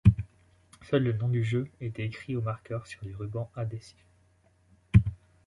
Seul 0.89 1.03
le 1.03 1.13
nom 1.13 1.27
du 1.29 1.43
jeu 1.43 1.69
était 1.79 2.03
écrit 2.07 2.35
au 2.35 2.41
marqueur 2.41 2.87
sur 2.87 3.05
du 3.05 3.13
ruban 3.15 3.51
adessif. 3.55 4.03